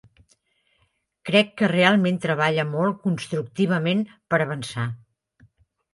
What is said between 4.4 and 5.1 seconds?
avançar.